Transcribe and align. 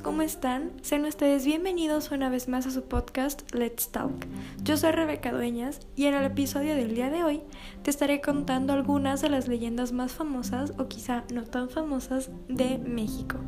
¿cómo 0.00 0.22
están? 0.22 0.72
Sean 0.82 1.04
ustedes 1.04 1.44
bienvenidos 1.44 2.10
una 2.10 2.28
vez 2.28 2.48
más 2.48 2.66
a 2.66 2.70
su 2.70 2.82
podcast 2.84 3.42
Let's 3.54 3.88
Talk. 3.88 4.26
Yo 4.62 4.76
soy 4.76 4.90
Rebeca 4.92 5.30
Dueñas 5.30 5.80
y 5.94 6.06
en 6.06 6.14
el 6.14 6.24
episodio 6.24 6.74
del 6.74 6.94
día 6.94 7.10
de 7.10 7.22
hoy 7.22 7.42
te 7.82 7.90
estaré 7.90 8.20
contando 8.20 8.72
algunas 8.72 9.20
de 9.20 9.28
las 9.28 9.46
leyendas 9.46 9.92
más 9.92 10.12
famosas 10.12 10.72
o 10.78 10.88
quizá 10.88 11.24
no 11.32 11.44
tan 11.44 11.68
famosas 11.68 12.30
de 12.48 12.78
México. 12.78 13.38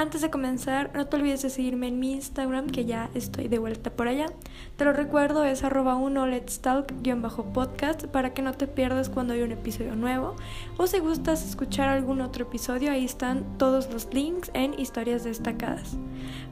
Antes 0.00 0.22
de 0.22 0.30
comenzar, 0.30 0.92
no 0.94 1.06
te 1.08 1.16
olvides 1.16 1.42
de 1.42 1.50
seguirme 1.50 1.88
en 1.88 2.00
mi 2.00 2.12
Instagram, 2.12 2.68
que 2.68 2.86
ya 2.86 3.10
estoy 3.12 3.48
de 3.48 3.58
vuelta 3.58 3.90
por 3.90 4.08
allá. 4.08 4.28
Te 4.76 4.86
lo 4.86 4.94
recuerdo, 4.94 5.44
es 5.44 5.62
arroba 5.62 5.94
1 5.96 6.26
let's 6.26 6.60
talk-podcast 6.60 8.06
para 8.06 8.32
que 8.32 8.40
no 8.40 8.54
te 8.54 8.66
pierdas 8.66 9.10
cuando 9.10 9.34
hay 9.34 9.42
un 9.42 9.52
episodio 9.52 9.94
nuevo. 9.96 10.36
O 10.78 10.86
si 10.86 11.00
gustas 11.00 11.46
escuchar 11.46 11.90
algún 11.90 12.22
otro 12.22 12.46
episodio, 12.46 12.90
ahí 12.90 13.04
están 13.04 13.58
todos 13.58 13.92
los 13.92 14.08
links 14.14 14.50
en 14.54 14.72
historias 14.80 15.22
destacadas. 15.22 15.98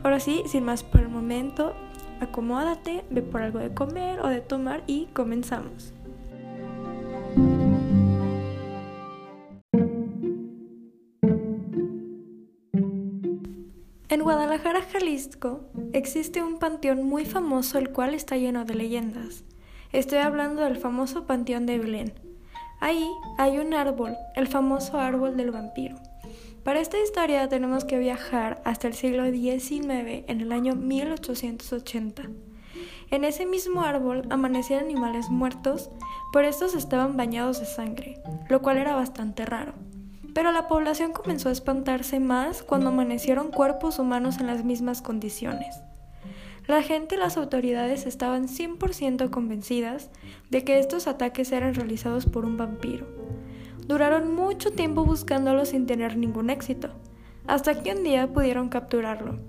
Ahora 0.02 0.20
sí, 0.20 0.42
sin 0.46 0.66
más 0.66 0.82
por 0.82 1.00
el 1.00 1.08
momento, 1.08 1.72
acomódate, 2.20 3.06
ve 3.08 3.22
por 3.22 3.40
algo 3.40 3.60
de 3.60 3.72
comer 3.72 4.20
o 4.20 4.28
de 4.28 4.42
tomar 4.42 4.82
y 4.86 5.06
comenzamos. 5.14 5.94
En 14.10 14.22
Guadalajara, 14.22 14.80
Jalisco, 14.90 15.60
existe 15.92 16.42
un 16.42 16.58
panteón 16.58 17.04
muy 17.04 17.26
famoso 17.26 17.76
el 17.76 17.90
cual 17.90 18.14
está 18.14 18.38
lleno 18.38 18.64
de 18.64 18.74
leyendas. 18.74 19.44
Estoy 19.92 20.20
hablando 20.20 20.62
del 20.62 20.78
famoso 20.78 21.26
Panteón 21.26 21.66
de 21.66 21.78
Belén. 21.78 22.14
Ahí 22.80 23.06
hay 23.36 23.58
un 23.58 23.74
árbol, 23.74 24.16
el 24.34 24.48
famoso 24.48 24.98
árbol 24.98 25.36
del 25.36 25.50
vampiro. 25.50 25.96
Para 26.64 26.80
esta 26.80 26.98
historia 26.98 27.50
tenemos 27.50 27.84
que 27.84 27.98
viajar 27.98 28.62
hasta 28.64 28.88
el 28.88 28.94
siglo 28.94 29.30
XIX, 29.30 30.24
en 30.26 30.40
el 30.40 30.52
año 30.52 30.74
1880. 30.74 32.22
En 33.10 33.24
ese 33.24 33.44
mismo 33.44 33.82
árbol 33.82 34.22
amanecían 34.30 34.84
animales 34.84 35.28
muertos, 35.28 35.90
pero 36.32 36.48
estos 36.48 36.74
estaban 36.74 37.18
bañados 37.18 37.60
de 37.60 37.66
sangre, 37.66 38.22
lo 38.48 38.62
cual 38.62 38.78
era 38.78 38.94
bastante 38.94 39.44
raro. 39.44 39.74
Pero 40.38 40.52
la 40.52 40.68
población 40.68 41.12
comenzó 41.12 41.48
a 41.48 41.52
espantarse 41.52 42.20
más 42.20 42.62
cuando 42.62 42.90
amanecieron 42.90 43.50
cuerpos 43.50 43.98
humanos 43.98 44.38
en 44.38 44.46
las 44.46 44.62
mismas 44.64 45.02
condiciones. 45.02 45.82
La 46.68 46.80
gente 46.80 47.16
y 47.16 47.18
las 47.18 47.36
autoridades 47.36 48.06
estaban 48.06 48.46
100% 48.46 49.30
convencidas 49.30 50.10
de 50.48 50.62
que 50.62 50.78
estos 50.78 51.08
ataques 51.08 51.50
eran 51.50 51.74
realizados 51.74 52.26
por 52.26 52.44
un 52.44 52.56
vampiro. 52.56 53.04
Duraron 53.88 54.32
mucho 54.32 54.70
tiempo 54.70 55.04
buscándolo 55.04 55.64
sin 55.64 55.86
tener 55.86 56.16
ningún 56.16 56.50
éxito, 56.50 56.90
hasta 57.48 57.82
que 57.82 57.90
un 57.90 58.04
día 58.04 58.32
pudieron 58.32 58.68
capturarlo. 58.68 59.40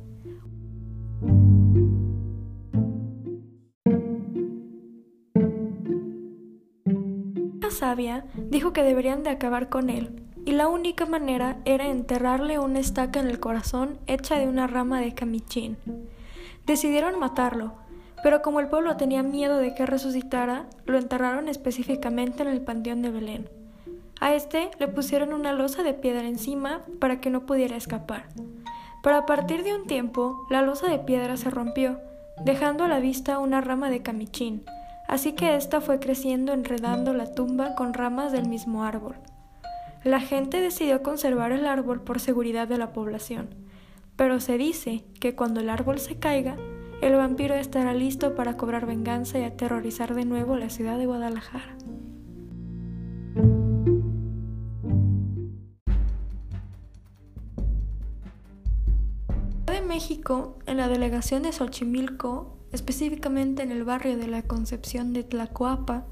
La 7.62 7.70
sabia 7.70 8.26
dijo 8.50 8.73
que 8.73 8.82
deberían 8.82 9.22
de 9.22 9.30
acabar 9.30 9.70
con 9.70 9.92
él, 9.92 10.26
y 10.50 10.52
la 10.52 10.67
única 10.67 11.05
manera 11.05 11.58
era 11.64 11.86
enterrarle 11.86 12.58
una 12.58 12.80
estaca 12.80 13.19
en 13.19 13.28
el 13.28 13.39
corazón 13.39 14.00
hecha 14.08 14.39
de 14.39 14.47
una 14.47 14.66
rama 14.66 15.00
de 15.00 15.14
camichín. 15.14 15.78
Decidieron 16.66 17.19
matarlo, 17.19 17.73
pero 18.23 18.42
como 18.42 18.59
el 18.59 18.67
pueblo 18.67 18.97
tenía 18.97 19.22
miedo 19.22 19.58
de 19.58 19.75
que 19.75 19.86
resucitara, 19.86 20.66
lo 20.88 20.97
enterraron 20.97 21.50
específicamente 21.50 22.42
en 22.42 22.50
el 22.50 22.61
panteón 22.61 23.03
de 23.03 23.11
Belén. 23.11 23.47
A 24.20 24.33
este 24.33 24.72
le 24.80 24.88
pusieron 24.88 25.33
una 25.33 25.53
losa 25.53 25.83
de 25.83 25.94
piedra 25.94 26.27
encima 26.27 26.81
para 27.00 27.22
que 27.22 27.30
no 27.30 27.45
pudiera 27.45 27.75
escapar. 27.75 28.25
Pero 29.03 29.17
a 29.17 29.27
partir 29.27 29.61
de 29.61 29.75
un 29.75 29.86
tiempo, 29.86 30.47
la 30.50 30.64
losa 30.64 30.88
de 30.88 30.97
piedra 30.97 31.38
se 31.38 31.52
rompió, 31.52 32.00
dejando 32.44 32.86
a 32.86 32.88
la 32.88 33.00
vista 33.00 33.38
una 33.38 33.61
rama 33.61 33.92
de 33.92 34.02
camichín, 34.02 34.64
así 35.08 35.33
que 35.33 35.55
ésta 35.55 35.80
fue 35.80 35.99
creciendo 35.99 36.54
enredando 36.54 37.14
la 37.14 37.36
tumba 37.36 37.76
con 37.76 37.93
ramas 37.93 38.32
del 38.32 38.49
mismo 38.49 38.83
árbol. 38.83 39.15
La 40.04 40.21
gente 40.21 40.61
decidió 40.61 41.04
conservar 41.04 41.52
el 41.52 41.65
árbol 41.65 42.02
por 42.02 42.21
seguridad 42.21 42.70
de 42.70 42.77
la 42.77 42.93
población, 42.93 43.49
pero 44.15 44.39
se 44.39 44.58
dice 44.58 45.04
que 45.20 45.36
cuando 45.36 45.60
el 45.60 45.70
árbol 45.70 45.99
se 45.99 46.17
caiga, 46.17 46.55
el 47.02 47.15
vampiro 47.15 47.55
estará 47.55 47.93
listo 47.93 48.33
para 48.33 48.55
cobrar 48.55 48.86
venganza 48.86 49.39
y 49.39 49.43
aterrorizar 49.43 50.15
de 50.15 50.23
nuevo 50.23 50.55
la 50.55 50.70
ciudad 50.70 50.98
de 50.98 51.05
Guadalajara. 51.05 51.76
de 59.65 59.82
México, 59.82 60.58
en 60.65 60.77
la 60.77 60.88
delegación 60.88 61.43
de 61.43 61.52
Xochimilco, 61.52 62.58
específicamente 62.71 63.64
en 63.64 63.71
el 63.71 63.83
barrio 63.83 64.17
de 64.17 64.27
la 64.27 64.42
Concepción 64.43 65.14
de 65.14 65.23
Tlacoapa, 65.23 66.05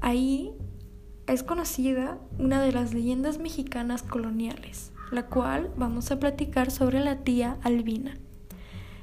ahí 0.00 0.52
es 1.26 1.42
conocida 1.42 2.18
una 2.38 2.60
de 2.60 2.72
las 2.72 2.92
leyendas 2.92 3.38
mexicanas 3.38 4.02
coloniales, 4.02 4.92
la 5.10 5.26
cual 5.26 5.70
vamos 5.76 6.10
a 6.10 6.18
platicar 6.18 6.70
sobre 6.70 7.00
la 7.00 7.18
tía 7.18 7.58
Albina. 7.62 8.18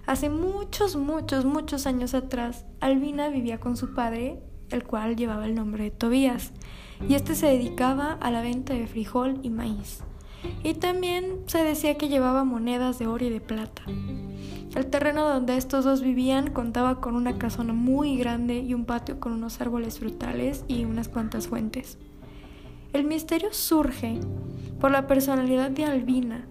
Hace 0.06 0.30
muchos, 0.30 0.96
muchos, 0.96 1.46
muchos 1.46 1.86
años 1.86 2.14
atrás, 2.14 2.66
Albina 2.80 3.30
vivía 3.30 3.60
con 3.60 3.78
su 3.78 3.94
padre, 3.94 4.40
el 4.70 4.84
cual 4.84 5.16
llevaba 5.16 5.46
el 5.46 5.56
nombre 5.56 5.86
de 5.86 5.92
Tobías, 5.92 6.52
y 7.08 7.14
este 7.14 7.36
se 7.36 7.48
dedicaba 7.48 8.14
a 8.14 8.32
la 8.32 8.42
venta 8.42 8.74
de 8.74 8.88
frijol 8.88 9.40
y 9.44 9.50
maíz. 9.50 10.04
Y 10.64 10.74
también 10.74 11.44
se 11.48 11.64
decía 11.64 11.98
que 11.98 12.10
llevaba 12.10 12.44
monedas 12.44 13.00
de 13.00 13.08
oro 13.08 13.26
y 13.26 13.30
de 13.30 13.42
plata. 13.42 13.84
El 14.76 14.86
terreno 14.88 15.28
donde 15.28 15.58
estos 15.58 15.86
dos 15.86 16.02
vivían 16.02 16.52
contaba 16.52 17.02
con 17.02 17.16
una 17.16 17.38
casona 17.38 17.74
muy 17.74 18.18
grande 18.18 18.60
y 18.60 18.74
un 18.74 18.86
patio 18.86 19.20
con 19.20 19.34
unos 19.34 19.62
árboles 19.62 20.00
frutales 20.00 20.64
y 20.68 20.86
unas 20.86 21.10
cuantas 21.10 21.48
fuentes. 21.48 21.98
El 22.92 23.04
misterio 23.04 23.50
surge 23.52 24.20
por 24.80 24.90
la 24.90 25.06
personalidad 25.06 25.70
de 25.70 25.86
Albina, 25.86 26.48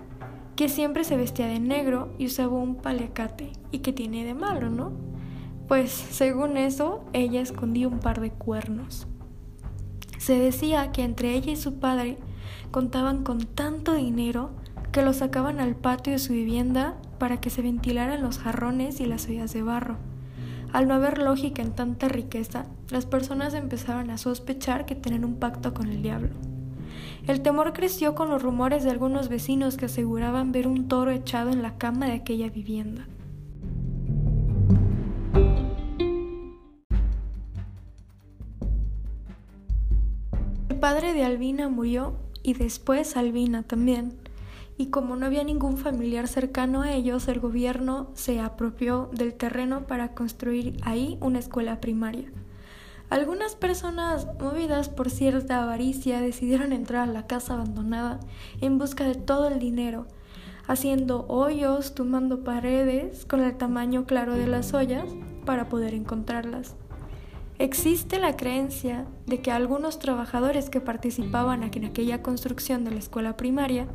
que 0.55 0.69
siempre 0.69 1.03
se 1.03 1.17
vestía 1.17 1.49
de 1.49 1.59
negro 1.59 2.15
y 2.17 2.27
usaba 2.27 2.57
un 2.57 2.77
paliacate. 2.77 3.53
¿Y 3.73 3.81
que 3.81 3.93
tiene 3.93 4.25
de 4.25 4.35
malo, 4.35 4.71
no? 4.71 4.93
Pues, 5.67 5.91
según 5.91 6.57
eso, 6.57 7.05
ella 7.13 7.41
escondía 7.41 7.89
un 7.89 7.99
par 7.99 8.21
de 8.21 8.31
cuernos. 8.31 9.09
Se 10.19 10.39
decía 10.39 10.93
que 10.93 11.03
entre 11.03 11.35
ella 11.35 11.53
y 11.53 11.57
su 11.57 11.81
padre 11.81 12.19
contaban 12.71 13.25
con 13.25 13.41
tanto 13.41 13.95
dinero 13.95 14.51
que 14.93 15.03
lo 15.03 15.13
sacaban 15.13 15.59
al 15.59 15.75
patio 15.75 16.13
de 16.13 16.19
su 16.19 16.33
vivienda 16.33 16.97
para 17.19 17.41
que 17.41 17.51
se 17.51 17.63
ventilaran 17.63 18.23
los 18.23 18.39
jarrones 18.39 19.01
y 19.01 19.07
las 19.07 19.27
ollas 19.29 19.53
de 19.53 19.63
barro. 19.63 19.97
Al 20.73 20.87
no 20.87 20.95
haber 20.95 21.19
lógica 21.19 21.63
en 21.63 21.73
tanta 21.73 22.09
riqueza, 22.09 22.67
las 22.91 23.07
personas 23.07 23.55
empezaron 23.55 24.11
a 24.11 24.19
sospechar 24.19 24.85
que 24.85 24.95
tenían 24.95 25.25
un 25.25 25.37
pacto 25.37 25.73
con 25.73 25.89
el 25.89 26.03
diablo. 26.03 26.31
El 27.27 27.41
temor 27.41 27.73
creció 27.73 28.15
con 28.15 28.29
los 28.29 28.43
rumores 28.43 28.85
de 28.85 28.91
algunos 28.91 29.29
vecinos 29.29 29.77
que 29.77 29.87
aseguraban 29.87 30.53
ver 30.53 30.67
un 30.67 30.89
toro 30.89 31.11
echado 31.11 31.51
en 31.51 31.63
la 31.63 31.79
cama 31.79 32.07
de 32.07 32.13
aquella 32.13 32.51
vivienda. 32.51 33.07
El 40.69 40.77
padre 40.81 41.13
de 41.13 41.25
Albina 41.25 41.69
murió 41.69 42.15
y 42.43 42.55
después 42.55 43.17
Albina 43.17 43.63
también 43.63 44.15
y 44.79 44.87
como 44.87 45.17
no 45.17 45.27
había 45.27 45.43
ningún 45.43 45.77
familiar 45.77 46.29
cercano 46.29 46.83
a 46.83 46.93
ellos, 46.93 47.27
el 47.27 47.41
gobierno 47.41 48.11
se 48.15 48.39
apropió 48.39 49.11
del 49.13 49.35
terreno 49.35 49.89
para 49.89 50.15
construir 50.15 50.77
ahí 50.83 51.19
una 51.21 51.41
escuela 51.41 51.81
primaria. 51.81 52.31
Algunas 53.11 53.57
personas, 53.57 54.29
movidas 54.41 54.89
por 54.89 55.11
cierta 55.11 55.65
avaricia, 55.65 56.21
decidieron 56.21 56.73
entrar 56.73 57.09
a 57.09 57.13
la 57.13 57.27
casa 57.27 57.55
abandonada 57.55 58.21
en 58.61 58.79
busca 58.79 59.03
de 59.03 59.17
todo 59.17 59.49
el 59.49 59.59
dinero, 59.59 60.07
haciendo 60.69 61.27
hoyos, 61.27 61.97
tumbando 61.97 62.45
paredes 62.45 63.25
con 63.25 63.41
el 63.41 63.57
tamaño 63.57 64.05
claro 64.05 64.35
de 64.35 64.47
las 64.47 64.75
ollas 64.75 65.07
para 65.45 65.69
poder 65.69 65.93
encontrarlas. 65.93 66.77
Existe 67.59 68.21
la 68.21 68.37
creencia 68.37 69.07
de 69.27 69.41
que 69.41 69.51
algunos 69.51 69.99
trabajadores 69.99 70.71
que 70.71 70.81
participaban 70.81 71.65
en 71.65 71.85
aquella 71.85 72.23
construcción 72.23 72.85
de 72.85 72.93
la 72.93 73.01
escuela 73.01 73.37
primaria 73.37 73.89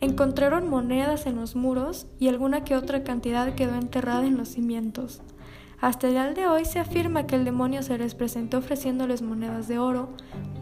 Encontraron 0.00 0.70
monedas 0.70 1.26
en 1.26 1.36
los 1.36 1.56
muros 1.56 2.06
y 2.18 2.28
alguna 2.28 2.64
que 2.64 2.74
otra 2.74 3.04
cantidad 3.04 3.54
quedó 3.54 3.74
enterrada 3.74 4.26
en 4.26 4.38
los 4.38 4.48
cimientos. 4.48 5.20
Hasta 5.78 6.08
el 6.08 6.14
día 6.14 6.32
de 6.32 6.46
hoy 6.46 6.64
se 6.64 6.78
afirma 6.78 7.26
que 7.26 7.36
el 7.36 7.44
demonio 7.44 7.82
se 7.82 7.98
les 7.98 8.14
presentó 8.14 8.58
ofreciéndoles 8.58 9.20
monedas 9.20 9.68
de 9.68 9.78
oro, 9.78 10.08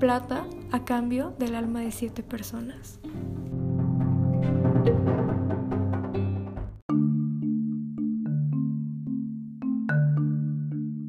plata, 0.00 0.44
a 0.72 0.84
cambio 0.84 1.34
del 1.38 1.54
alma 1.54 1.80
de 1.80 1.92
siete 1.92 2.22
personas. 2.24 2.98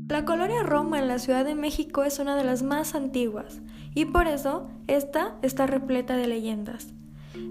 La 0.08 0.26
colonia 0.26 0.64
Roma 0.64 1.00
en 1.00 1.08
la 1.08 1.18
Ciudad 1.18 1.46
de 1.46 1.56
México 1.56 2.04
es 2.04 2.20
una 2.20 2.36
de 2.36 2.44
las 2.44 2.62
más 2.62 2.94
antiguas 2.94 3.62
y 3.96 4.06
por 4.06 4.28
eso 4.28 4.68
esta 4.88 5.36
está 5.42 5.66
repleta 5.66 6.16
de 6.16 6.28
leyendas. 6.28 6.94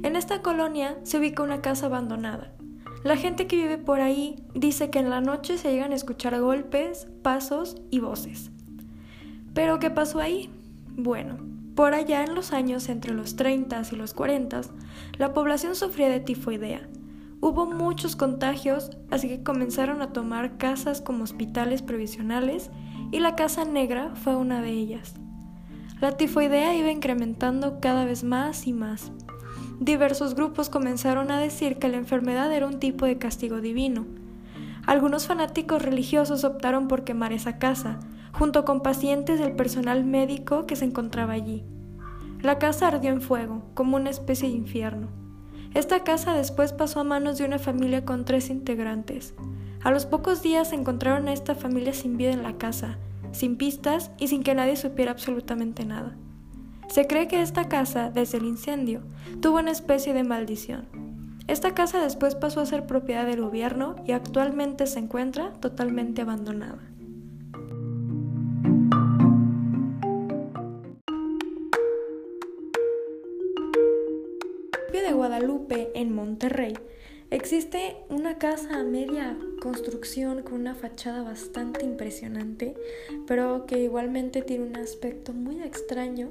En 0.02 0.17
esta 0.17 0.43
colonia 0.43 0.99
se 1.02 1.19
ubica 1.19 1.43
una 1.43 1.61
casa 1.61 1.87
abandonada. 1.87 2.52
La 3.05 3.17
gente 3.17 3.46
que 3.46 3.56
vive 3.56 3.79
por 3.79 4.00
ahí 4.00 4.37
dice 4.55 4.90
que 4.90 4.99
en 4.99 5.11
la 5.11 5.20
noche 5.20 5.58
se 5.58 5.70
llegan 5.70 5.93
a 5.93 5.96
escuchar 5.96 6.40
golpes, 6.40 7.06
pasos 7.23 7.76
y 7.90 8.00
voces. 8.00 8.50
¿Pero 9.55 9.79
qué 9.79 9.90
pasó 9.90 10.20
ahí? 10.20 10.50
Bueno, 10.96 11.38
por 11.75 11.94
allá 11.94 12.25
en 12.25 12.35
los 12.35 12.52
años 12.52 12.88
entre 12.88 13.14
los 13.14 13.37
30 13.37 13.82
y 13.93 13.96
los 13.96 14.14
40, 14.14 14.62
la 15.17 15.32
población 15.32 15.76
sufría 15.76 16.08
de 16.08 16.19
tifoidea. 16.19 16.88
Hubo 17.40 17.67
muchos 17.67 18.17
contagios, 18.17 18.90
así 19.11 19.29
que 19.29 19.44
comenzaron 19.44 20.02
a 20.02 20.12
tomar 20.12 20.58
casas 20.58 21.00
como 21.00 21.23
hospitales 21.23 21.82
provisionales 21.82 22.70
y 23.12 23.20
la 23.20 23.37
Casa 23.37 23.64
Negra 23.64 24.12
fue 24.17 24.35
una 24.35 24.61
de 24.61 24.70
ellas. 24.70 25.14
La 26.00 26.17
tifoidea 26.17 26.75
iba 26.75 26.90
incrementando 26.90 27.79
cada 27.81 28.05
vez 28.05 28.25
más 28.25 28.67
y 28.67 28.73
más. 28.73 29.12
Diversos 29.80 30.34
grupos 30.34 30.70
comenzaron 30.70 31.30
a 31.30 31.38
decir 31.38 31.78
que 31.78 31.88
la 31.88 31.98
enfermedad 31.98 32.52
era 32.52 32.66
un 32.66 32.80
tipo 32.80 33.06
de 33.06 33.16
castigo 33.16 33.60
divino. 33.60 34.06
Algunos 34.86 35.28
fanáticos 35.28 35.82
religiosos 35.82 36.42
optaron 36.42 36.88
por 36.88 37.04
quemar 37.04 37.32
esa 37.32 37.58
casa, 37.58 38.00
junto 38.32 38.64
con 38.64 38.82
pacientes 38.82 39.38
del 39.38 39.52
personal 39.52 40.04
médico 40.04 40.66
que 40.66 40.75
se 40.75 40.84
encontraba 40.84 41.34
allí. 41.34 41.62
La 42.42 42.58
casa 42.58 42.88
ardió 42.88 43.12
en 43.12 43.20
fuego, 43.20 43.62
como 43.75 43.96
una 43.96 44.10
especie 44.10 44.48
de 44.48 44.56
infierno. 44.56 45.08
Esta 45.75 46.02
casa 46.02 46.34
después 46.34 46.72
pasó 46.72 47.00
a 47.00 47.04
manos 47.04 47.38
de 47.38 47.44
una 47.44 47.60
familia 47.60 48.04
con 48.04 48.25
tres 48.25 48.50
integrantes. 48.50 49.34
A 49.84 49.92
los 49.92 50.06
pocos 50.06 50.42
días 50.42 50.72
encontraron 50.72 51.28
a 51.28 51.32
esta 51.32 51.54
familia 51.54 51.92
sin 51.92 52.16
vida 52.16 52.32
en 52.32 52.42
la 52.42 52.58
casa, 52.58 52.98
sin 53.30 53.56
pistas 53.56 54.10
y 54.19 54.26
sin 54.26 54.42
que 54.42 54.56
nadie 54.56 54.76
supiera 54.76 55.12
absolutamente 55.12 55.84
nada. 55.84 56.16
Se 56.88 57.06
cree 57.06 57.29
que 57.29 57.43
esta 57.43 57.69
casa, 57.69 58.11
desde 58.11 58.38
el 58.38 58.44
incendio, 58.44 59.02
tuvo 59.40 59.58
una 59.58 59.70
especie 59.70 60.14
de 60.14 60.25
maldición. 60.25 60.87
Esta 61.46 61.75
casa 61.75 62.02
después 62.02 62.35
pasó 62.35 62.61
a 62.61 62.67
ser 62.67 62.87
propiedad 62.87 63.26
del 63.26 63.40
gobierno 63.40 63.96
y 64.06 64.12
actualmente 64.12 64.87
se 64.87 64.99
encuentra 64.99 65.52
totalmente 65.61 66.23
abandonada. 66.23 66.88
de 75.02 75.12
Guadalupe, 75.12 75.90
en 75.94 76.14
Monterrey, 76.14 76.75
existe 77.30 77.96
una 78.08 78.38
casa 78.38 78.80
a 78.80 78.84
media 78.84 79.36
construcción 79.60 80.42
con 80.42 80.54
una 80.54 80.75
fachada 80.75 81.22
bastante 81.22 81.84
impresionante, 81.84 82.75
pero 83.26 83.66
que 83.66 83.80
igualmente 83.80 84.42
tiene 84.42 84.64
un 84.64 84.76
aspecto 84.76 85.32
muy 85.32 85.62
extraño 85.62 86.30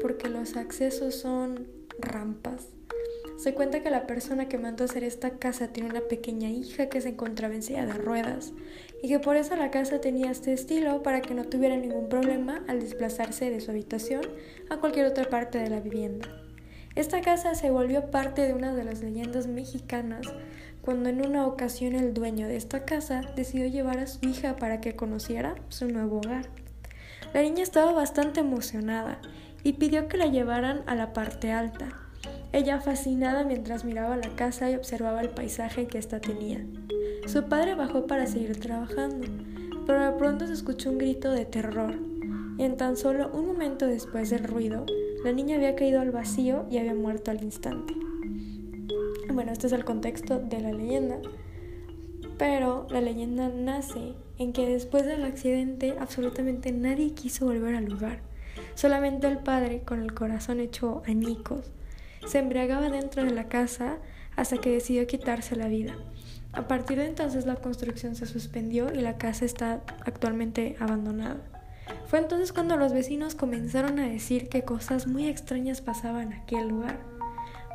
porque 0.00 0.28
los 0.28 0.56
accesos 0.56 1.14
son 1.14 1.66
rampas. 1.98 2.68
Se 3.36 3.52
cuenta 3.52 3.82
que 3.82 3.90
la 3.90 4.06
persona 4.06 4.48
que 4.48 4.58
mandó 4.58 4.84
hacer 4.84 5.02
esta 5.02 5.38
casa 5.38 5.68
tiene 5.68 5.90
una 5.90 6.02
pequeña 6.02 6.50
hija 6.50 6.88
que 6.88 7.00
se 7.00 7.10
encontraba 7.10 7.54
en 7.54 7.62
silla 7.62 7.84
de 7.84 7.94
ruedas 7.94 8.52
y 9.02 9.08
que 9.08 9.18
por 9.18 9.36
eso 9.36 9.56
la 9.56 9.70
casa 9.70 10.00
tenía 10.00 10.30
este 10.30 10.52
estilo 10.52 11.02
para 11.02 11.20
que 11.20 11.34
no 11.34 11.44
tuviera 11.44 11.76
ningún 11.76 12.08
problema 12.08 12.64
al 12.68 12.80
desplazarse 12.80 13.50
de 13.50 13.60
su 13.60 13.70
habitación 13.70 14.22
a 14.70 14.78
cualquier 14.78 15.06
otra 15.06 15.28
parte 15.28 15.58
de 15.58 15.68
la 15.68 15.80
vivienda. 15.80 16.43
Esta 16.94 17.20
casa 17.22 17.56
se 17.56 17.70
volvió 17.70 18.10
parte 18.10 18.42
de 18.42 18.54
una 18.54 18.72
de 18.72 18.84
las 18.84 19.00
leyendas 19.00 19.48
mexicanas 19.48 20.26
cuando 20.80 21.08
en 21.08 21.26
una 21.26 21.46
ocasión 21.46 21.94
el 21.94 22.14
dueño 22.14 22.46
de 22.46 22.56
esta 22.56 22.84
casa 22.84 23.22
decidió 23.34 23.66
llevar 23.66 23.98
a 23.98 24.06
su 24.06 24.24
hija 24.26 24.56
para 24.56 24.80
que 24.80 24.94
conociera 24.94 25.56
su 25.70 25.88
nuevo 25.88 26.18
hogar. 26.18 26.48
La 27.32 27.42
niña 27.42 27.62
estaba 27.62 27.92
bastante 27.92 28.40
emocionada 28.40 29.18
y 29.64 29.72
pidió 29.72 30.06
que 30.06 30.18
la 30.18 30.26
llevaran 30.26 30.82
a 30.86 30.94
la 30.94 31.12
parte 31.12 31.50
alta. 31.50 31.88
Ella 32.52 32.80
fascinada 32.80 33.42
mientras 33.42 33.84
miraba 33.84 34.16
la 34.16 34.28
casa 34.36 34.70
y 34.70 34.76
observaba 34.76 35.20
el 35.20 35.30
paisaje 35.30 35.88
que 35.88 35.98
ésta 35.98 36.20
tenía. 36.20 36.64
Su 37.26 37.44
padre 37.48 37.74
bajó 37.74 38.06
para 38.06 38.26
seguir 38.26 38.60
trabajando, 38.60 39.26
pero 39.86 40.04
de 40.04 40.16
pronto 40.16 40.46
se 40.46 40.52
escuchó 40.52 40.90
un 40.90 40.98
grito 40.98 41.32
de 41.32 41.44
terror. 41.44 41.98
Y 42.56 42.62
en 42.62 42.76
tan 42.76 42.96
solo 42.96 43.30
un 43.32 43.46
momento 43.46 43.86
después 43.86 44.30
del 44.30 44.44
ruido, 44.44 44.86
la 45.24 45.32
niña 45.32 45.56
había 45.56 45.74
caído 45.74 46.02
al 46.02 46.10
vacío 46.10 46.66
y 46.70 46.76
había 46.76 46.94
muerto 46.94 47.30
al 47.30 47.42
instante. 47.42 47.94
Bueno, 49.32 49.52
este 49.52 49.68
es 49.68 49.72
el 49.72 49.84
contexto 49.84 50.38
de 50.38 50.60
la 50.60 50.70
leyenda, 50.70 51.16
pero 52.36 52.86
la 52.90 53.00
leyenda 53.00 53.48
nace 53.48 54.12
en 54.38 54.52
que 54.52 54.68
después 54.68 55.06
del 55.06 55.24
accidente 55.24 55.96
absolutamente 55.98 56.72
nadie 56.72 57.14
quiso 57.14 57.46
volver 57.46 57.74
al 57.74 57.86
lugar. 57.86 58.20
Solamente 58.74 59.26
el 59.26 59.38
padre, 59.38 59.80
con 59.82 60.02
el 60.02 60.12
corazón 60.12 60.60
hecho 60.60 61.02
añicos, 61.06 61.72
se 62.26 62.38
embriagaba 62.38 62.90
dentro 62.90 63.24
de 63.24 63.30
la 63.30 63.48
casa 63.48 63.96
hasta 64.36 64.58
que 64.58 64.72
decidió 64.72 65.06
quitarse 65.06 65.56
la 65.56 65.68
vida. 65.68 65.94
A 66.52 66.68
partir 66.68 66.98
de 66.98 67.06
entonces 67.06 67.46
la 67.46 67.56
construcción 67.56 68.14
se 68.14 68.26
suspendió 68.26 68.92
y 68.92 69.00
la 69.00 69.16
casa 69.16 69.46
está 69.46 69.80
actualmente 70.04 70.76
abandonada. 70.78 71.53
Fue 72.06 72.18
entonces 72.18 72.52
cuando 72.52 72.76
los 72.76 72.92
vecinos 72.92 73.34
comenzaron 73.34 73.98
a 73.98 74.08
decir 74.08 74.48
que 74.48 74.62
cosas 74.62 75.06
muy 75.06 75.26
extrañas 75.26 75.80
pasaban 75.80 76.32
en 76.32 76.40
aquel 76.40 76.68
lugar. 76.68 76.98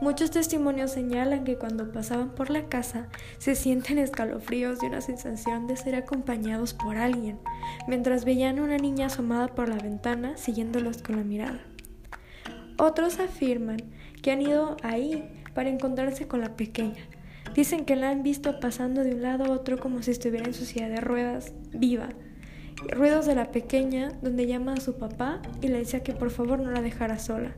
Muchos 0.02 0.32
testimonios 0.32 0.92
señalan 0.92 1.44
que 1.44 1.58
cuando 1.58 1.92
pasaban 1.92 2.30
por 2.30 2.50
la 2.50 2.70
casa 2.70 3.10
se 3.38 3.54
sienten 3.54 3.98
escalofríos 3.98 4.82
y 4.82 4.86
una 4.86 5.02
sensación 5.02 5.68
de 5.68 5.76
ser 5.76 5.96
acompañados 5.96 6.74
por 6.74 6.96
alguien, 6.96 7.38
mientras 7.86 8.24
veían 8.24 8.60
a 8.60 8.64
una 8.64 8.78
niña 8.78 9.08
asomada 9.08 9.50
por 9.50 9.68
la 9.68 9.76
ventana 9.76 10.38
siguiéndolos 10.38 11.02
con 11.02 11.18
la 11.18 11.24
mirada. 11.24 11.60
Otros 12.78 13.20
afirman 13.20 13.80
que 14.22 14.32
han 14.32 14.42
ido 14.42 14.78
ahí 14.84 15.30
para 15.54 15.70
encontrarse 15.70 16.30
con 16.30 16.40
la 16.40 16.56
pequeña. 16.56 17.04
Dicen 17.54 17.84
que 17.84 17.98
la 17.98 18.10
han 18.10 18.24
visto 18.24 18.62
pasando 18.62 19.04
de 19.04 19.16
un 19.16 19.22
lado 19.22 19.46
a 19.46 19.52
otro 19.52 19.80
como 19.80 20.02
si 20.02 20.12
estuviera 20.12 20.46
en 20.46 20.54
su 20.54 20.64
silla 20.64 20.88
de 20.88 21.02
ruedas, 21.02 21.52
viva, 21.74 22.08
ruidos 22.88 23.26
de 23.26 23.36
la 23.36 23.52
pequeña 23.52 24.12
donde 24.22 24.48
llama 24.48 24.74
a 24.74 24.82
su 24.82 24.96
papá 24.96 25.42
y 25.62 25.68
le 25.68 25.80
decía 25.80 26.04
que 26.04 26.14
por 26.14 26.32
favor 26.32 26.60
no 26.60 26.72
la 26.72 26.82
dejara 26.82 27.20
sola. 27.20 27.56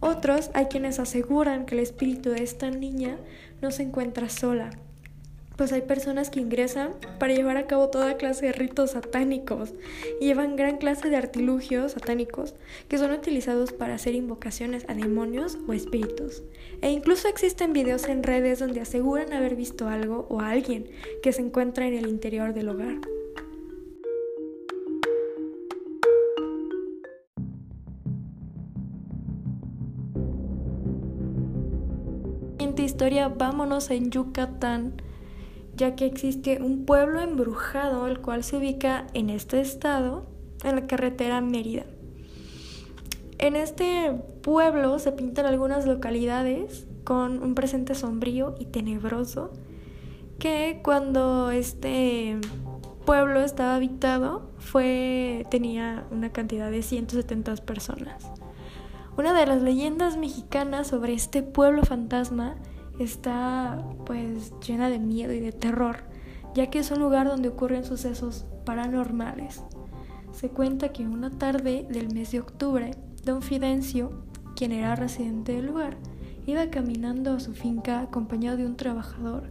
Otros 0.00 0.50
hay 0.54 0.66
quienes 0.66 0.98
aseguran 0.98 1.66
que 1.66 1.74
el 1.74 1.80
espíritu 1.80 2.30
de 2.30 2.42
esta 2.42 2.70
niña 2.70 3.18
no 3.60 3.70
se 3.70 3.82
encuentra 3.82 4.30
sola, 4.30 4.70
pues 5.60 5.74
hay 5.74 5.82
personas 5.82 6.30
que 6.30 6.40
ingresan 6.40 6.94
para 7.18 7.34
llevar 7.34 7.58
a 7.58 7.66
cabo 7.66 7.90
toda 7.90 8.16
clase 8.16 8.46
de 8.46 8.52
ritos 8.52 8.92
satánicos 8.92 9.74
y 10.18 10.24
llevan 10.24 10.56
gran 10.56 10.78
clase 10.78 11.10
de 11.10 11.16
artilugios 11.16 11.92
satánicos 11.92 12.54
que 12.88 12.96
son 12.96 13.10
utilizados 13.10 13.70
para 13.74 13.96
hacer 13.96 14.14
invocaciones 14.14 14.86
a 14.88 14.94
demonios 14.94 15.58
o 15.68 15.74
espíritus. 15.74 16.42
E 16.80 16.90
incluso 16.90 17.28
existen 17.28 17.74
videos 17.74 18.08
en 18.08 18.22
redes 18.22 18.58
donde 18.58 18.80
aseguran 18.80 19.34
haber 19.34 19.54
visto 19.54 19.86
algo 19.86 20.26
o 20.30 20.40
a 20.40 20.48
alguien 20.48 20.86
que 21.22 21.30
se 21.30 21.42
encuentra 21.42 21.86
en 21.86 21.92
el 21.92 22.08
interior 22.08 22.54
del 22.54 22.70
hogar. 22.70 22.96
Historia, 32.78 33.28
vámonos 33.28 33.90
en 33.90 34.10
Yucatán, 34.10 35.02
ya 35.76 35.94
que 35.96 36.06
existe 36.06 36.62
un 36.62 36.84
pueblo 36.84 37.20
embrujado, 37.20 38.06
el 38.06 38.20
cual 38.20 38.44
se 38.44 38.56
ubica 38.56 39.06
en 39.14 39.30
este 39.30 39.60
estado, 39.60 40.26
en 40.64 40.76
la 40.76 40.86
carretera 40.86 41.40
Mérida. 41.40 41.84
En 43.38 43.56
este 43.56 44.12
pueblo 44.42 44.98
se 44.98 45.12
pintan 45.12 45.46
algunas 45.46 45.86
localidades 45.86 46.86
con 47.04 47.42
un 47.42 47.54
presente 47.54 47.94
sombrío 47.94 48.54
y 48.58 48.66
tenebroso, 48.66 49.50
que 50.38 50.80
cuando 50.82 51.50
este 51.50 52.38
pueblo 53.04 53.40
estaba 53.40 53.76
habitado 53.76 54.50
fue 54.58 55.46
tenía 55.50 56.06
una 56.10 56.32
cantidad 56.32 56.70
de 56.70 56.82
170 56.82 57.56
personas. 57.56 58.39
Una 59.16 59.32
de 59.32 59.46
las 59.46 59.62
leyendas 59.62 60.16
mexicanas 60.16 60.88
sobre 60.88 61.12
este 61.12 61.42
pueblo 61.42 61.82
fantasma 61.82 62.56
está 62.98 63.84
pues 64.06 64.52
llena 64.66 64.88
de 64.88 64.98
miedo 64.98 65.32
y 65.32 65.40
de 65.40 65.52
terror, 65.52 66.04
ya 66.54 66.70
que 66.70 66.78
es 66.78 66.90
un 66.90 67.00
lugar 67.00 67.26
donde 67.26 67.48
ocurren 67.48 67.84
sucesos 67.84 68.46
paranormales. 68.64 69.62
Se 70.32 70.48
cuenta 70.48 70.92
que 70.92 71.06
una 71.06 71.30
tarde 71.30 71.86
del 71.90 72.14
mes 72.14 72.30
de 72.30 72.40
octubre, 72.40 72.92
don 73.24 73.42
Fidencio, 73.42 74.22
quien 74.54 74.72
era 74.72 74.96
residente 74.96 75.52
del 75.52 75.66
lugar, 75.66 75.96
iba 76.46 76.70
caminando 76.70 77.34
a 77.34 77.40
su 77.40 77.52
finca 77.52 78.00
acompañado 78.00 78.56
de 78.56 78.66
un 78.66 78.76
trabajador 78.76 79.44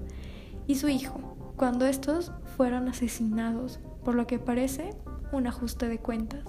y 0.68 0.76
su 0.76 0.88
hijo, 0.88 1.20
cuando 1.56 1.86
estos 1.86 2.32
fueron 2.56 2.88
asesinados, 2.88 3.80
por 4.04 4.16
lo 4.16 4.26
que 4.28 4.40
parece 4.40 4.92
un 5.32 5.48
ajuste 5.48 5.88
de 5.90 6.00
cuentas. 6.00 6.46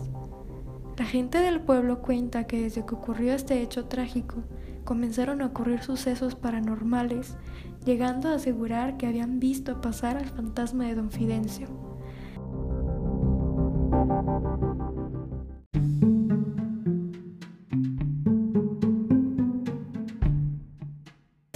La 1.00 1.06
gente 1.06 1.38
del 1.38 1.62
pueblo 1.62 2.02
cuenta 2.02 2.46
que 2.46 2.60
desde 2.60 2.84
que 2.84 2.94
ocurrió 2.94 3.32
este 3.32 3.62
hecho 3.62 3.86
trágico, 3.86 4.42
comenzaron 4.84 5.40
a 5.40 5.46
ocurrir 5.46 5.82
sucesos 5.82 6.34
paranormales, 6.34 7.38
llegando 7.86 8.28
a 8.28 8.34
asegurar 8.34 8.98
que 8.98 9.06
habían 9.06 9.40
visto 9.40 9.80
pasar 9.80 10.18
al 10.18 10.26
fantasma 10.26 10.84
de 10.84 10.96
don 10.96 11.10
Fidencio. 11.10 11.68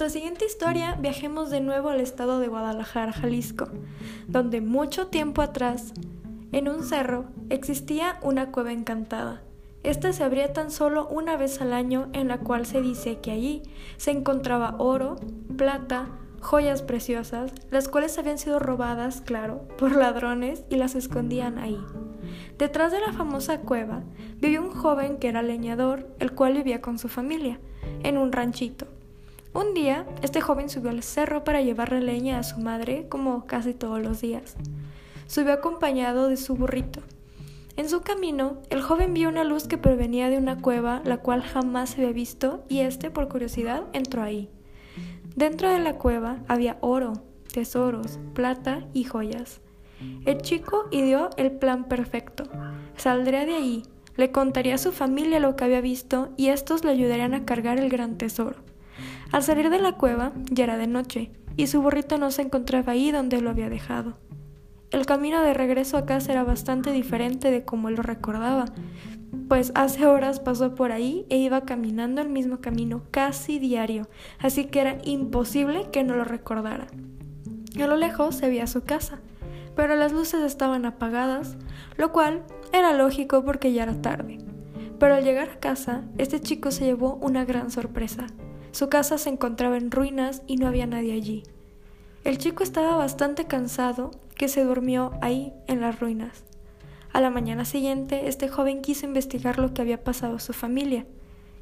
nuestra 0.05 0.21
siguiente 0.21 0.45
historia 0.45 0.95
viajemos 1.01 1.49
de 1.49 1.61
nuevo 1.61 1.89
al 1.89 1.99
estado 1.99 2.39
de 2.39 2.47
Guadalajara, 2.47 3.11
Jalisco, 3.11 3.69
donde 4.27 4.61
mucho 4.61 5.07
tiempo 5.07 5.41
atrás, 5.41 5.93
en 6.55 6.69
un 6.69 6.83
cerro, 6.83 7.25
existía 7.49 8.17
una 8.21 8.49
cueva 8.53 8.71
encantada. 8.71 9.41
Esta 9.83 10.13
se 10.13 10.23
abría 10.23 10.53
tan 10.53 10.71
solo 10.71 11.05
una 11.09 11.35
vez 11.35 11.59
al 11.59 11.73
año 11.73 12.07
en 12.13 12.29
la 12.29 12.37
cual 12.37 12.65
se 12.65 12.81
dice 12.81 13.19
que 13.19 13.31
allí 13.31 13.63
se 13.97 14.11
encontraba 14.11 14.77
oro, 14.79 15.17
plata, 15.57 16.07
joyas 16.39 16.81
preciosas, 16.81 17.51
las 17.71 17.89
cuales 17.89 18.17
habían 18.17 18.37
sido 18.37 18.59
robadas, 18.59 19.19
claro, 19.19 19.67
por 19.77 19.97
ladrones 19.97 20.63
y 20.69 20.77
las 20.77 20.95
escondían 20.95 21.57
ahí. 21.57 21.77
Detrás 22.57 22.93
de 22.93 23.01
la 23.01 23.11
famosa 23.11 23.59
cueva 23.59 24.03
vivía 24.37 24.61
un 24.61 24.71
joven 24.71 25.17
que 25.17 25.27
era 25.27 25.41
leñador, 25.41 26.07
el 26.19 26.31
cual 26.31 26.53
vivía 26.53 26.79
con 26.81 26.99
su 26.99 27.09
familia, 27.09 27.59
en 28.03 28.17
un 28.17 28.31
ranchito. 28.31 28.87
Un 29.53 29.73
día, 29.73 30.05
este 30.21 30.39
joven 30.39 30.69
subió 30.69 30.91
al 30.91 31.03
cerro 31.03 31.43
para 31.43 31.59
llevarle 31.59 31.99
leña 31.99 32.39
a 32.39 32.43
su 32.43 32.61
madre, 32.61 33.07
como 33.09 33.45
casi 33.45 33.73
todos 33.73 34.01
los 34.01 34.21
días. 34.21 34.55
Subió 35.27 35.53
acompañado 35.53 36.29
de 36.29 36.37
su 36.37 36.55
burrito. 36.55 37.01
En 37.77 37.89
su 37.89 38.01
camino, 38.01 38.61
el 38.69 38.81
joven 38.81 39.13
vio 39.13 39.27
una 39.27 39.43
luz 39.43 39.67
que 39.67 39.77
provenía 39.77 40.29
de 40.29 40.37
una 40.37 40.61
cueva, 40.61 41.01
la 41.03 41.17
cual 41.17 41.41
jamás 41.41 41.89
se 41.89 42.01
había 42.01 42.13
visto, 42.13 42.63
y 42.69 42.79
este, 42.79 43.11
por 43.11 43.27
curiosidad, 43.27 43.83
entró 43.91 44.21
ahí. 44.21 44.49
Dentro 45.35 45.69
de 45.69 45.79
la 45.79 45.97
cueva 45.97 46.37
había 46.47 46.77
oro, 46.79 47.13
tesoros, 47.51 48.19
plata 48.33 48.85
y 48.93 49.03
joyas. 49.03 49.59
El 50.25 50.41
chico 50.41 50.87
ideó 50.91 51.29
el 51.37 51.51
plan 51.51 51.85
perfecto. 51.85 52.45
Saldría 52.95 53.45
de 53.45 53.55
ahí, 53.55 53.83
le 54.17 54.31
contaría 54.31 54.75
a 54.75 54.77
su 54.79 54.91
familia 54.91 55.39
lo 55.39 55.55
que 55.55 55.65
había 55.65 55.81
visto 55.81 56.29
y 56.37 56.47
estos 56.47 56.85
le 56.85 56.91
ayudarían 56.91 57.33
a 57.33 57.45
cargar 57.45 57.79
el 57.79 57.89
gran 57.89 58.17
tesoro. 58.17 58.57
Al 59.31 59.43
salir 59.43 59.69
de 59.69 59.79
la 59.79 59.93
cueva 59.93 60.31
ya 60.49 60.63
era 60.63 60.77
de 60.77 60.87
noche 60.87 61.31
y 61.57 61.67
su 61.67 61.81
burrito 61.81 62.17
no 62.17 62.31
se 62.31 62.43
encontraba 62.43 62.93
ahí 62.93 63.11
donde 63.11 63.41
lo 63.41 63.49
había 63.49 63.69
dejado. 63.69 64.17
El 64.95 65.05
camino 65.05 65.41
de 65.41 65.53
regreso 65.53 65.97
a 65.97 66.05
casa 66.05 66.31
era 66.31 66.45
bastante 66.45 66.93
diferente 66.93 67.51
de 67.51 67.65
como 67.65 67.89
lo 67.89 68.01
recordaba, 68.01 68.63
pues 69.49 69.73
hace 69.75 70.05
horas 70.05 70.39
pasó 70.39 70.73
por 70.73 70.93
ahí 70.93 71.25
e 71.29 71.35
iba 71.35 71.65
caminando 71.65 72.21
el 72.21 72.29
mismo 72.29 72.61
camino 72.61 73.01
casi 73.11 73.59
diario, 73.59 74.07
así 74.39 74.67
que 74.67 74.79
era 74.79 74.97
imposible 75.03 75.89
que 75.91 76.05
no 76.05 76.15
lo 76.15 76.23
recordara. 76.23 76.87
A 77.77 77.87
lo 77.87 77.97
lejos 77.97 78.35
se 78.35 78.47
veía 78.47 78.67
su 78.67 78.85
casa, 78.85 79.19
pero 79.75 79.97
las 79.97 80.13
luces 80.13 80.41
estaban 80.43 80.85
apagadas, 80.85 81.57
lo 81.97 82.13
cual 82.13 82.43
era 82.71 82.93
lógico 82.93 83.43
porque 83.43 83.73
ya 83.73 83.83
era 83.83 84.01
tarde. 84.01 84.37
Pero 84.97 85.15
al 85.15 85.25
llegar 85.25 85.49
a 85.49 85.59
casa, 85.59 86.05
este 86.17 86.39
chico 86.39 86.71
se 86.71 86.85
llevó 86.85 87.15
una 87.15 87.43
gran 87.43 87.69
sorpresa. 87.69 88.27
Su 88.71 88.87
casa 88.87 89.17
se 89.17 89.27
encontraba 89.27 89.75
en 89.75 89.91
ruinas 89.91 90.41
y 90.47 90.55
no 90.55 90.67
había 90.67 90.87
nadie 90.87 91.11
allí. 91.11 91.43
El 92.23 92.37
chico 92.37 92.63
estaba 92.63 92.95
bastante 92.95 93.43
cansado 93.43 94.11
que 94.35 94.47
se 94.47 94.63
durmió 94.63 95.13
ahí 95.21 95.53
en 95.67 95.81
las 95.81 95.99
ruinas. 95.99 96.43
A 97.13 97.21
la 97.21 97.29
mañana 97.29 97.65
siguiente, 97.65 98.27
este 98.27 98.49
joven 98.49 98.81
quiso 98.81 99.05
investigar 99.05 99.57
lo 99.57 99.73
que 99.73 99.81
había 99.81 100.03
pasado 100.03 100.35
a 100.35 100.39
su 100.39 100.53
familia. 100.53 101.05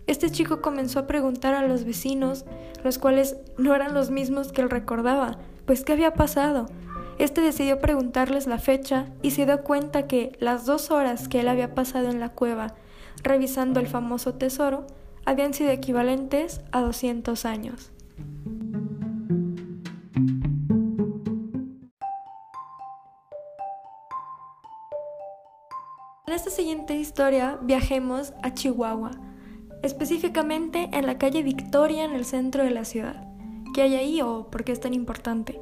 Este 0.07 0.29
chico 0.29 0.61
comenzó 0.61 0.99
a 0.99 1.07
preguntar 1.07 1.53
a 1.53 1.67
los 1.67 1.85
vecinos, 1.85 2.45
los 2.83 2.97
cuales 2.97 3.37
no 3.57 3.73
eran 3.73 3.93
los 3.93 4.09
mismos 4.09 4.51
que 4.51 4.61
él 4.61 4.69
recordaba, 4.69 5.37
pues 5.65 5.85
¿qué 5.85 5.93
había 5.93 6.13
pasado? 6.13 6.65
Este 7.19 7.41
decidió 7.41 7.79
preguntarles 7.79 8.47
la 8.47 8.57
fecha 8.57 9.05
y 9.21 9.31
se 9.31 9.45
dio 9.45 9.63
cuenta 9.63 10.07
que 10.07 10.35
las 10.39 10.65
dos 10.65 10.91
horas 10.91 11.27
que 11.27 11.39
él 11.39 11.47
había 11.47 11.75
pasado 11.75 12.09
en 12.09 12.19
la 12.19 12.29
cueva 12.29 12.75
revisando 13.21 13.79
el 13.79 13.87
famoso 13.87 14.33
tesoro 14.33 14.85
habían 15.25 15.53
sido 15.53 15.71
equivalentes 15.71 16.61
a 16.71 16.81
200 16.81 17.45
años. 17.45 17.92
En 26.25 26.33
esta 26.33 26.49
siguiente 26.49 26.95
historia 26.95 27.59
viajemos 27.61 28.31
a 28.43 28.53
Chihuahua, 28.53 29.11
específicamente 29.81 30.89
en 30.93 31.05
la 31.05 31.17
calle 31.17 31.43
Victoria 31.43 32.05
en 32.05 32.13
el 32.13 32.23
centro 32.23 32.63
de 32.63 32.71
la 32.71 32.85
ciudad. 32.85 33.27
¿Qué 33.73 33.81
hay 33.81 33.95
ahí 33.95 34.21
o 34.21 34.47
por 34.49 34.63
qué 34.63 34.71
es 34.71 34.79
tan 34.79 34.93
importante? 34.93 35.59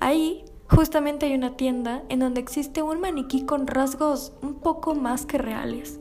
Ahí 0.00 0.44
justamente 0.68 1.26
hay 1.26 1.34
una 1.36 1.56
tienda 1.56 2.02
en 2.08 2.18
donde 2.18 2.40
existe 2.40 2.82
un 2.82 3.00
maniquí 3.00 3.46
con 3.46 3.68
rasgos 3.68 4.32
un 4.42 4.54
poco 4.54 4.96
más 4.96 5.24
que 5.24 5.38
reales. 5.38 6.00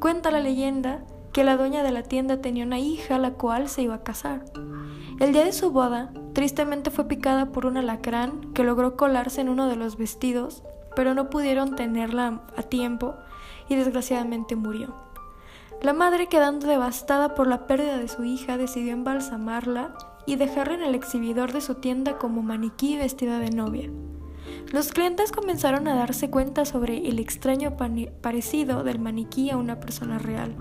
Cuenta 0.00 0.32
la 0.32 0.40
leyenda 0.40 1.04
que 1.32 1.44
la 1.44 1.56
dueña 1.56 1.84
de 1.84 1.92
la 1.92 2.02
tienda 2.02 2.40
tenía 2.40 2.64
una 2.64 2.80
hija 2.80 3.16
la 3.18 3.34
cual 3.34 3.68
se 3.68 3.82
iba 3.82 3.94
a 3.94 4.02
casar. 4.02 4.44
El 5.20 5.32
día 5.32 5.44
de 5.44 5.52
su 5.52 5.70
boda, 5.70 6.12
tristemente 6.32 6.90
fue 6.90 7.06
picada 7.06 7.52
por 7.52 7.64
un 7.64 7.76
alacrán 7.76 8.52
que 8.54 8.64
logró 8.64 8.96
colarse 8.96 9.40
en 9.40 9.50
uno 9.50 9.68
de 9.68 9.76
los 9.76 9.96
vestidos, 9.96 10.64
pero 10.94 11.14
no 11.14 11.30
pudieron 11.30 11.76
tenerla 11.76 12.42
a 12.56 12.62
tiempo 12.62 13.14
y 13.68 13.76
desgraciadamente 13.76 14.56
murió. 14.56 14.94
La 15.82 15.92
madre, 15.94 16.26
quedando 16.26 16.66
devastada 16.66 17.34
por 17.34 17.46
la 17.46 17.66
pérdida 17.66 17.96
de 17.96 18.08
su 18.08 18.24
hija, 18.24 18.58
decidió 18.58 18.92
embalsamarla 18.92 19.96
y 20.26 20.36
dejarla 20.36 20.74
en 20.74 20.82
el 20.82 20.94
exhibidor 20.94 21.52
de 21.52 21.62
su 21.62 21.76
tienda 21.76 22.18
como 22.18 22.42
maniquí 22.42 22.98
vestida 22.98 23.38
de 23.38 23.50
novia. 23.50 23.90
Los 24.72 24.92
clientes 24.92 25.32
comenzaron 25.32 25.88
a 25.88 25.94
darse 25.94 26.28
cuenta 26.28 26.64
sobre 26.64 27.08
el 27.08 27.18
extraño 27.18 27.76
parecido 28.20 28.84
del 28.84 28.98
maniquí 28.98 29.50
a 29.50 29.56
una 29.56 29.80
persona 29.80 30.18
real. 30.18 30.54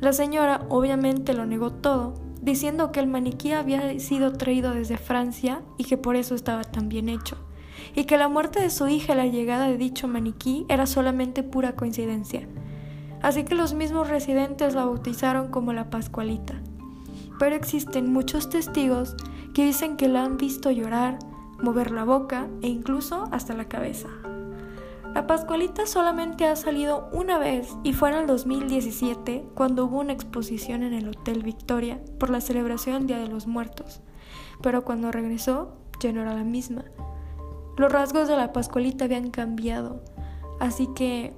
La 0.00 0.12
señora 0.12 0.66
obviamente 0.68 1.32
lo 1.32 1.46
negó 1.46 1.72
todo, 1.72 2.14
diciendo 2.42 2.92
que 2.92 3.00
el 3.00 3.06
maniquí 3.06 3.52
había 3.52 3.98
sido 4.00 4.32
traído 4.32 4.74
desde 4.74 4.98
Francia 4.98 5.62
y 5.78 5.84
que 5.84 5.96
por 5.96 6.16
eso 6.16 6.34
estaba 6.34 6.62
tan 6.62 6.88
bien 6.88 7.08
hecho 7.08 7.38
y 7.94 8.04
que 8.04 8.18
la 8.18 8.28
muerte 8.28 8.60
de 8.60 8.70
su 8.70 8.88
hija 8.88 9.14
y 9.14 9.16
la 9.16 9.26
llegada 9.26 9.68
de 9.68 9.76
dicho 9.76 10.08
maniquí 10.08 10.66
era 10.68 10.86
solamente 10.86 11.42
pura 11.42 11.74
coincidencia. 11.74 12.48
Así 13.22 13.44
que 13.44 13.54
los 13.54 13.74
mismos 13.74 14.08
residentes 14.08 14.74
la 14.74 14.84
bautizaron 14.84 15.48
como 15.48 15.72
la 15.72 15.90
Pascualita. 15.90 16.54
Pero 17.38 17.54
existen 17.54 18.12
muchos 18.12 18.48
testigos 18.50 19.16
que 19.54 19.64
dicen 19.64 19.96
que 19.96 20.08
la 20.08 20.24
han 20.24 20.36
visto 20.36 20.70
llorar, 20.70 21.18
mover 21.62 21.90
la 21.90 22.04
boca 22.04 22.48
e 22.62 22.68
incluso 22.68 23.28
hasta 23.30 23.54
la 23.54 23.66
cabeza. 23.66 24.08
La 25.14 25.26
Pascualita 25.26 25.86
solamente 25.86 26.46
ha 26.46 26.56
salido 26.56 27.10
una 27.12 27.38
vez 27.38 27.68
y 27.84 27.92
fue 27.92 28.10
en 28.10 28.16
el 28.16 28.26
2017 28.26 29.44
cuando 29.54 29.84
hubo 29.84 30.00
una 30.00 30.14
exposición 30.14 30.82
en 30.82 30.94
el 30.94 31.08
Hotel 31.08 31.42
Victoria 31.42 32.00
por 32.18 32.30
la 32.30 32.40
celebración 32.40 33.06
Día 33.06 33.18
de 33.18 33.28
los 33.28 33.46
Muertos. 33.46 34.00
Pero 34.62 34.84
cuando 34.84 35.12
regresó 35.12 35.76
ya 36.00 36.12
no 36.12 36.22
era 36.22 36.34
la 36.34 36.44
misma. 36.44 36.84
Los 37.76 37.90
rasgos 37.90 38.28
de 38.28 38.36
la 38.36 38.52
Pascualita 38.52 39.06
habían 39.06 39.30
cambiado, 39.30 40.02
así 40.60 40.88
que 40.94 41.32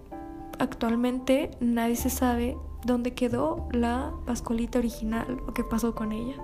actualmente 0.59 1.53
nadie 1.61 1.95
se 1.95 2.11
sabe 2.11 2.57
dónde 2.85 3.15
quedó 3.15 3.69
la 3.73 4.13
Pascualita 4.27 4.81
original 4.81 5.41
o 5.47 5.55
qué 5.55 5.63
pasó 5.63 5.95
con 5.95 6.13
ella. 6.13 6.35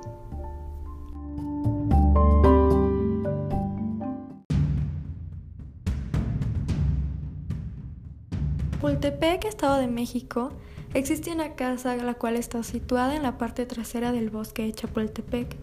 Pultepec, 8.80 9.44
Estado 9.44 9.76
de 9.76 9.88
México, 9.88 10.52
existe 10.94 11.32
una 11.32 11.54
casa 11.54 11.97
la 11.97 12.14
cual 12.14 12.37
está 12.37 12.62
situada 12.62 13.14
en 13.16 13.23
la 13.23 13.38
parte 13.38 13.66
trasera 13.66 14.12
del 14.12 14.30
bosque 14.30 14.62
de 14.62 14.73
Chapultepec 14.73 15.56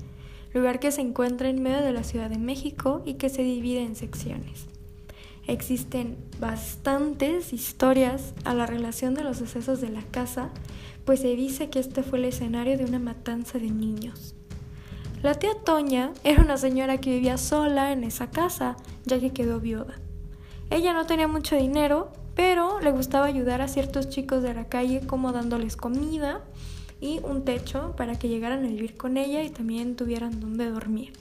lugar 0.54 0.80
que 0.80 0.92
se 0.92 1.02
encuentra 1.02 1.50
en 1.50 1.62
medio 1.62 1.82
de 1.82 1.94
la 1.94 2.04
Ciudad 2.04 2.30
de 2.30 2.38
México 2.38 3.02
y 3.06 3.16
que 3.16 3.30
se 3.30 3.44
divide 3.44 3.84
en 3.84 3.96
secciones. 3.96 4.68
Existen 5.48 6.18
bastantes 6.40 7.54
historias 7.54 8.34
a 8.44 8.54
la 8.54 8.66
relación 8.66 9.14
de 9.14 9.24
los 9.24 9.38
sucesos 9.38 9.80
de 9.80 9.90
la 9.90 10.02
casa, 10.04 10.50
pues 11.06 11.22
se 11.22 11.36
dice 11.36 11.70
que 11.70 11.80
este 11.80 12.04
fue 12.04 12.20
el 12.20 12.26
escenario 12.26 12.78
de 12.78 12.84
una 12.84 13.00
matanza 13.00 13.58
de 13.58 13.72
niños. 13.72 14.36
La 15.24 15.36
tía 15.36 15.56
Toña 15.64 16.12
era 16.24 16.42
una 16.44 16.58
señora 16.58 17.00
que 17.00 17.12
vivía 17.12 17.38
sola 17.38 17.92
en 17.92 18.04
esa 18.04 18.30
casa, 18.30 18.76
ya 19.06 19.20
que 19.20 19.32
quedó 19.32 19.60
viuda. 19.60 20.00
Ella 20.70 20.94
no 20.94 21.06
tenía 21.06 21.28
mucho 21.28 21.56
dinero, 21.56 22.12
pero 22.36 22.80
le 22.82 22.92
gustaba 22.92 23.26
ayudar 23.26 23.62
a 23.62 23.68
ciertos 23.68 24.10
chicos 24.10 24.44
de 24.44 24.54
la 24.54 24.66
calle 24.66 25.02
como 25.08 25.32
dándoles 25.32 25.78
comida 25.78 26.42
y 27.00 27.20
un 27.24 27.44
techo 27.44 27.94
para 27.96 28.18
que 28.18 28.30
llegaran 28.30 28.66
a 28.66 28.68
vivir 28.68 28.98
con 28.98 29.18
ella 29.18 29.44
y 29.44 29.50
también 29.50 29.96
tuvieran 29.96 30.40
donde 30.40 30.70
dormir. 30.70 31.14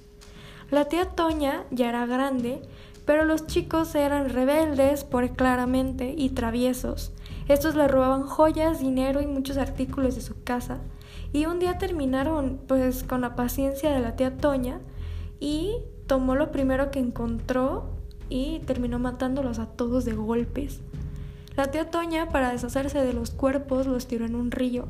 La 0.71 0.87
tía 0.87 1.11
Toña 1.11 1.65
ya 1.71 1.89
era 1.89 2.07
grande, 2.07 2.61
pero 3.05 3.25
los 3.25 3.47
chicos 3.47 3.95
eran 3.95 4.31
rebeldes 4.31 5.05
por 5.05 5.29
claramente 5.31 6.15
y 6.17 6.31
traviesos. 6.31 7.13
Estos 7.49 7.77
le 7.77 7.87
robaban 7.87 8.23
joyas, 8.23 8.81
dinero 8.81 9.21
y 9.21 9.27
muchos 9.27 9.59
artículos 9.59 10.17
de 10.17 10.21
su 10.21 10.43
casa. 10.43 10.79
Y 11.33 11.47
un 11.47 11.61
día 11.61 11.79
terminaron 11.79 12.59
pues 12.67 13.05
con 13.05 13.21
la 13.21 13.37
paciencia 13.37 13.93
de 13.93 14.01
la 14.01 14.17
tía 14.17 14.37
Toña 14.37 14.81
y 15.39 15.77
tomó 16.07 16.35
lo 16.35 16.51
primero 16.51 16.91
que 16.91 16.99
encontró 16.99 17.91
y 18.29 18.61
terminó 18.61 18.99
matándolos 18.99 19.61
a 19.61 19.67
todos 19.67 20.05
de 20.05 20.15
golpes. 20.15 20.81
La 21.57 21.71
tía 21.71 21.91
Toña, 21.91 22.29
para 22.31 22.51
deshacerse 22.51 23.03
de 23.03 23.13
los 23.13 23.31
cuerpos, 23.31 23.87
los 23.87 24.07
tiró 24.09 24.27
en 24.27 24.35
un 24.35 24.51
río 24.51 24.89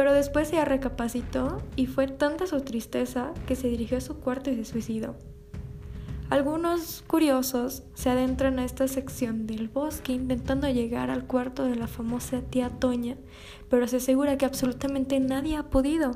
pero 0.00 0.14
después 0.14 0.50
ella 0.50 0.64
recapacitó 0.64 1.58
y 1.76 1.84
fue 1.84 2.06
tanta 2.06 2.46
su 2.46 2.62
tristeza 2.62 3.34
que 3.46 3.54
se 3.54 3.68
dirigió 3.68 3.98
a 3.98 4.00
su 4.00 4.16
cuarto 4.16 4.50
y 4.50 4.56
se 4.56 4.64
suicidó. 4.64 5.14
Algunos 6.30 7.04
curiosos 7.06 7.82
se 7.92 8.08
adentran 8.08 8.58
a 8.58 8.64
esta 8.64 8.88
sección 8.88 9.46
del 9.46 9.68
bosque 9.68 10.14
intentando 10.14 10.66
llegar 10.70 11.10
al 11.10 11.26
cuarto 11.26 11.66
de 11.66 11.76
la 11.76 11.86
famosa 11.86 12.40
tía 12.40 12.70
Toña, 12.70 13.18
pero 13.68 13.86
se 13.88 13.98
asegura 13.98 14.38
que 14.38 14.46
absolutamente 14.46 15.20
nadie 15.20 15.58
ha 15.58 15.64
podido, 15.64 16.12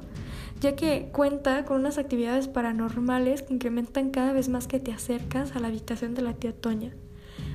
ya 0.63 0.75
que 0.77 1.11
cuenta 1.13 1.67
con 1.67 1.81
unas 1.81 1.99
actividades 1.99 2.49
paranormales 2.49 3.43
que 3.43 3.53
incrementan 3.53 4.13
cada 4.13 4.33
vez 4.33 4.49
más 4.49 4.67
que 4.67 4.81
te 4.81 4.95
acercas 4.95 5.55
a 5.55 5.61
la 5.61 5.69
habitación 5.69 6.15
de 6.15 6.23
la 6.23 6.33
tía 6.33 6.59
Toña. 6.59 6.95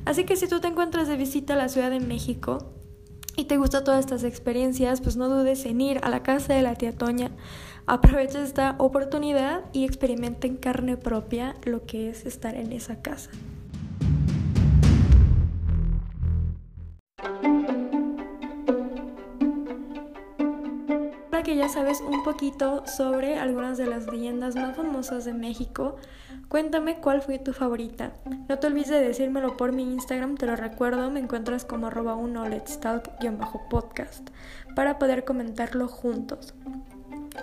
Así 0.06 0.26
que 0.26 0.36
si 0.36 0.48
tú 0.48 0.60
te 0.60 0.68
encuentras 0.68 1.08
de 1.08 1.18
visita 1.18 1.56
a 1.56 1.58
la 1.58 1.70
Ciudad 1.70 1.90
de 1.90 2.00
México 2.00 2.72
y 3.40 3.46
te 3.46 3.56
gustan 3.56 3.86
todas 3.86 4.02
estas 4.02 4.26
experiencias, 4.26 5.00
pues 5.00 5.16
no 5.16 5.30
dudes 5.30 5.66
en 5.66 5.80
ir 5.80 6.00
a 6.04 6.10
la 6.10 6.24
casa 6.24 6.54
de 6.54 6.62
la 6.62 6.76
tía 6.76 6.92
Toña 6.92 7.32
Aprovecha 7.88 8.44
esta 8.44 8.76
oportunidad 8.80 9.62
y 9.72 9.86
experimenta 9.86 10.46
en 10.46 10.58
carne 10.58 10.98
propia 10.98 11.56
lo 11.64 11.86
que 11.86 12.10
es 12.10 12.26
estar 12.26 12.56
en 12.56 12.74
esa 12.74 13.02
casa. 13.02 13.32
Ahora 21.32 21.44
que 21.44 21.56
ya 21.56 21.70
sabes 21.70 22.02
un 22.02 22.24
poquito 22.26 22.84
sobre 22.86 23.40
algunas 23.40 23.78
de 23.78 23.88
las 23.88 24.06
leyendas 24.06 24.56
más 24.56 24.76
famosas 24.76 25.24
de 25.24 25.34
México, 25.34 25.96
cuéntame 26.50 27.00
cuál 27.00 27.22
fue 27.22 27.40
tu 27.40 27.54
favorita. 27.54 28.12
No 28.50 28.60
te 28.60 28.68
olvides 28.68 28.90
de 28.90 29.00
decírmelo 29.00 29.56
por 29.56 29.72
mi 29.72 29.84
Instagram, 29.84 30.36
te 30.36 30.48
lo 30.48 30.56
recuerdo, 30.56 31.10
me 31.10 31.22
encuentras 31.22 31.64
como 31.64 31.88
arroba 31.88 32.16
un 32.16 32.34
let's 32.50 32.80
talk-podcast 32.80 34.30
para 34.76 35.00
poder 35.00 35.24
comentarlo 35.24 35.88
juntos. 35.88 36.54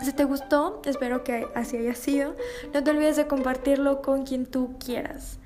Si 0.02 0.12
te 0.12 0.24
gustó, 0.24 0.82
espero 0.84 1.24
que 1.24 1.46
así 1.54 1.76
haya 1.76 1.94
sido. 1.94 2.36
No 2.74 2.84
te 2.84 2.90
olvides 2.90 3.16
de 3.16 3.26
compartirlo 3.26 4.02
con 4.02 4.24
quien 4.24 4.44
tú 4.44 4.76
quieras. 4.78 5.38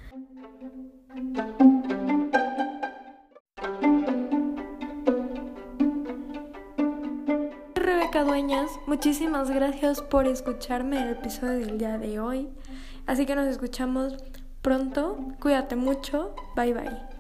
Rebeca 7.75 8.25
Dueñas, 8.25 8.71
muchísimas 8.87 9.51
gracias 9.51 10.03
por 10.03 10.27
escucharme 10.27 11.03
el 11.03 11.11
episodio 11.11 11.67
del 11.67 11.79
día 11.79 11.99
de 11.99 12.19
hoy. 12.19 12.49
Así 13.11 13.27
que 13.27 13.35
nos 13.35 13.49
escuchamos 13.49 14.15
pronto. 14.63 15.19
Cuídate 15.41 15.75
mucho. 15.75 16.33
Bye 16.55 16.73
bye. 16.73 17.20